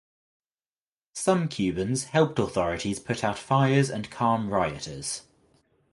Some 1.13 1.47
Cubans 1.47 2.05
helped 2.05 2.39
authorities 2.39 2.99
put 2.99 3.23
out 3.23 3.37
fires 3.37 3.91
and 3.91 4.09
calm 4.09 4.49
rioters. 4.51 5.21